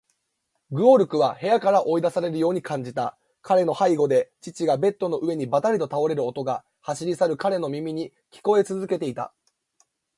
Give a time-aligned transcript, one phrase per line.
[0.71, 3.15] ゲオルクは部屋から追い出されるように感じた。
[3.43, 9.31] 彼の背後で父がベッドの上にばたりと倒れる音が、走り去る彼の耳に聞こえつづけていた。